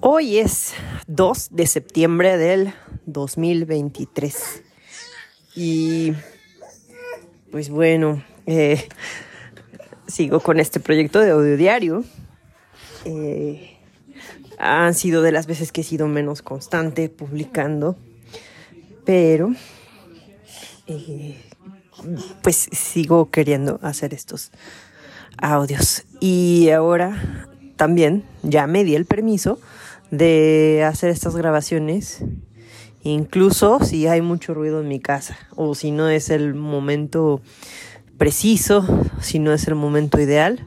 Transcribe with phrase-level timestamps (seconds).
[0.00, 0.74] Hoy es
[1.06, 2.72] 2 de septiembre del
[3.06, 4.62] 2023.
[5.54, 6.12] Y
[7.50, 8.88] pues bueno, eh,
[10.06, 12.04] sigo con este proyecto de audio diario.
[13.04, 13.78] Eh,
[14.58, 17.96] han sido de las veces que he sido menos constante publicando,
[19.04, 19.52] pero
[20.86, 21.40] eh,
[22.42, 24.50] pues sigo queriendo hacer estos
[25.38, 26.04] audios.
[26.20, 27.47] Y ahora
[27.78, 29.58] también ya me di el permiso
[30.10, 32.24] de hacer estas grabaciones,
[33.04, 37.40] incluso si hay mucho ruido en mi casa o si no es el momento
[38.18, 38.84] preciso,
[39.20, 40.66] si no es el momento ideal,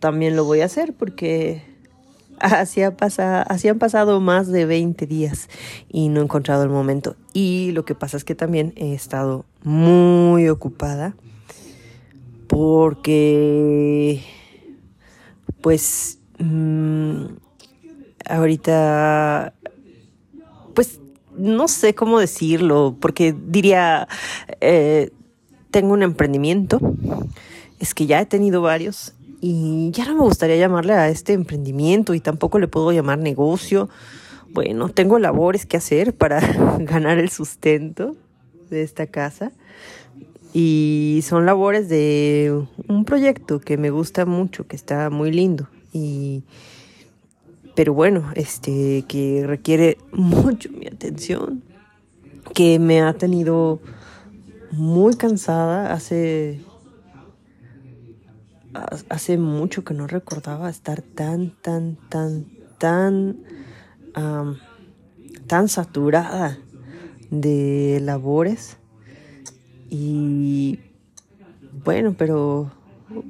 [0.00, 1.62] también lo voy a hacer porque
[2.40, 2.96] así, ha
[3.48, 5.48] así han pasado más de 20 días
[5.88, 7.14] y no he encontrado el momento.
[7.32, 11.14] Y lo que pasa es que también he estado muy ocupada
[12.48, 14.24] porque
[15.60, 17.26] pues mmm,
[18.28, 19.54] ahorita
[20.74, 21.00] pues
[21.36, 24.08] no sé cómo decirlo porque diría
[24.60, 25.10] eh,
[25.70, 26.80] tengo un emprendimiento
[27.78, 32.14] es que ya he tenido varios y ya no me gustaría llamarle a este emprendimiento
[32.14, 33.88] y tampoco le puedo llamar negocio.
[34.50, 36.40] Bueno, tengo labores que hacer para
[36.80, 38.16] ganar el sustento
[38.68, 39.50] de esta casa
[40.52, 46.44] y son labores de un proyecto que me gusta mucho, que está muy lindo y
[47.74, 51.62] pero bueno, este que requiere mucho mi atención,
[52.54, 53.80] que me ha tenido
[54.72, 56.60] muy cansada hace
[59.08, 62.46] hace mucho que no recordaba estar tan, tan, tan,
[62.78, 63.38] tan,
[65.46, 66.58] tan saturada
[67.30, 68.76] de labores.
[69.88, 70.78] Y
[71.84, 72.70] bueno, pero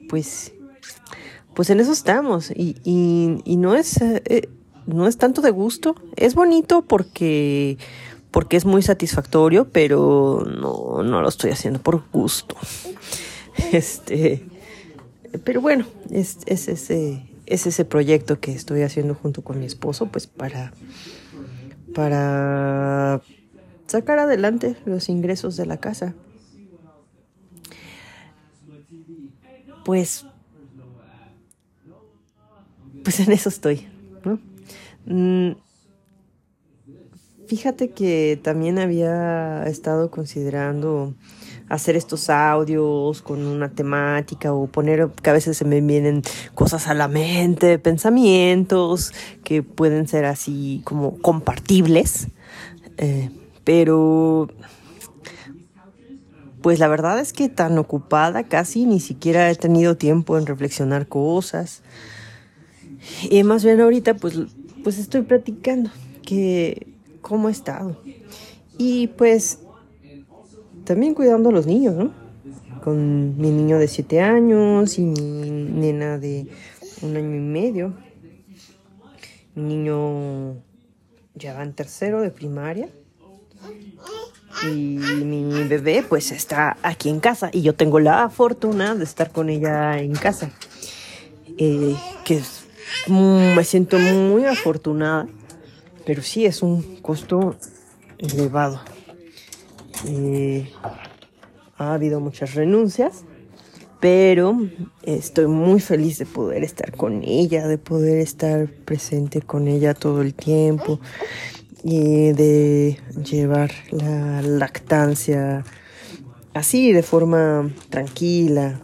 [0.09, 0.53] pues,
[1.61, 2.51] pues en eso estamos.
[2.53, 4.49] Y, y, no es, eh,
[4.87, 5.95] no es tanto de gusto.
[6.17, 7.77] Es bonito porque,
[8.31, 12.57] porque es muy satisfactorio, pero no, no lo estoy haciendo por gusto.
[13.73, 14.43] Este,
[15.45, 20.07] pero bueno, es, es, ese, es ese proyecto que estoy haciendo junto con mi esposo,
[20.07, 20.73] pues para,
[21.95, 23.21] para
[23.87, 26.15] sacar adelante los ingresos de la casa.
[29.85, 30.25] Pues,
[33.03, 33.87] pues en eso estoy.
[35.07, 35.53] Mm,
[37.47, 41.15] fíjate que también había estado considerando
[41.71, 46.23] hacer estos audios con una temática o poner que a veces se me vienen
[46.55, 49.13] cosas a la mente, pensamientos
[49.45, 52.27] que pueden ser así como compartibles,
[52.99, 53.31] eh,
[53.65, 54.49] pero
[56.61, 61.07] pues la verdad es que tan ocupada casi ni siquiera he tenido tiempo en reflexionar
[61.07, 61.83] cosas.
[63.31, 64.39] Y más bien ahorita pues,
[64.83, 65.91] pues estoy platicando
[66.23, 66.87] que
[67.21, 67.97] cómo he estado.
[68.79, 69.61] Y pues
[70.85, 72.13] también cuidando a los niños, ¿no?
[72.83, 76.47] Con mi niño de 7 años y mi nena de
[77.03, 77.95] un año y medio.
[79.55, 80.55] Mi niño
[81.35, 82.89] ya va en tercero de primaria.
[84.65, 89.31] Y mi bebé pues está aquí en casa y yo tengo la fortuna de estar
[89.31, 90.51] con ella en casa.
[91.57, 91.95] Eh,
[92.25, 92.41] que
[93.09, 95.27] me siento muy afortunada,
[96.07, 97.57] pero sí es un costo
[98.19, 98.81] elevado.
[100.07, 100.71] Eh,
[101.77, 103.25] ha habido muchas renuncias,
[104.01, 104.59] pero
[105.03, 110.23] estoy muy feliz de poder estar con ella, de poder estar presente con ella todo
[110.23, 111.01] el tiempo
[111.83, 115.65] y de llevar la lactancia
[116.55, 118.81] así de forma tranquila,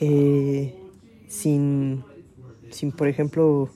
[0.00, 0.74] eh,
[1.28, 2.04] sin,
[2.78, 3.68] sin, por ejemplo,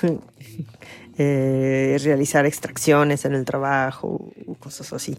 [1.18, 5.18] eh, realizar extracciones en el trabajo o cosas así.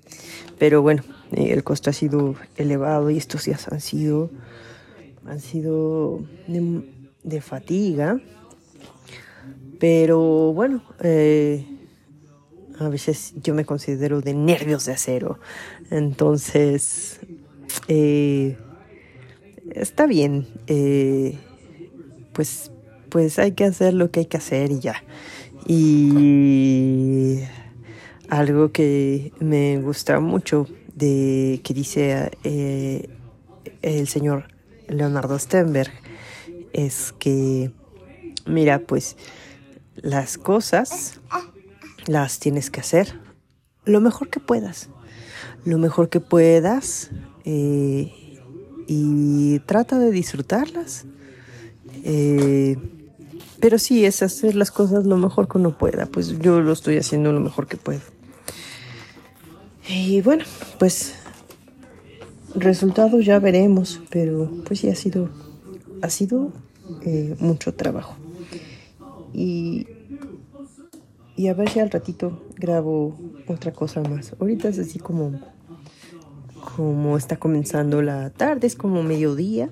[0.58, 4.32] Pero bueno, eh, el costo ha sido elevado y estos días han sido,
[5.26, 8.22] han sido de, fatiga.
[9.78, 11.66] Pero bueno, eh,
[12.80, 15.40] a veces yo me considero de nervios de acero.
[15.90, 17.20] Entonces,
[19.76, 20.48] está bien.
[22.32, 22.72] pues,
[23.12, 25.04] pues hay que hacer lo que hay que hacer y ya.
[25.68, 27.42] Y
[28.30, 30.66] algo que me gusta mucho
[30.96, 33.10] de que dice eh,
[33.82, 34.48] el señor
[34.88, 35.92] Leonardo Stenberg
[36.74, 37.72] es que,
[38.46, 39.18] mira, pues
[39.96, 41.20] las cosas
[42.08, 43.20] las tienes que hacer
[43.84, 44.90] lo mejor que puedas,
[45.66, 47.12] lo mejor que puedas
[47.44, 48.14] eh,
[48.88, 51.06] y trata de disfrutarlas.
[52.04, 52.78] Eh,
[53.62, 56.08] pero sí, es hacer las cosas lo mejor que uno pueda.
[56.08, 58.02] Pues yo lo estoy haciendo lo mejor que puedo.
[59.88, 60.44] Y bueno,
[60.80, 61.16] pues
[62.56, 65.30] resultados ya veremos, pero pues sí ha sido,
[66.02, 66.52] ha sido
[67.04, 68.16] eh, mucho trabajo.
[69.34, 69.88] Y,
[71.36, 73.16] y a ver si al ratito grabo
[73.48, 74.36] otra cosa más.
[74.40, 75.40] Ahorita es así como,
[76.76, 79.70] como está comenzando la tarde, es como mediodía.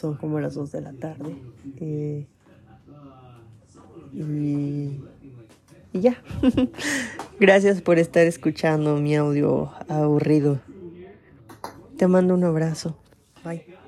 [0.00, 1.36] Son como las 2 de la tarde.
[1.76, 2.26] Eh,
[4.14, 4.98] y,
[5.92, 6.22] y ya.
[7.38, 10.58] Gracias por estar escuchando mi audio aburrido.
[11.98, 12.96] Te mando un abrazo.
[13.44, 13.79] Bye.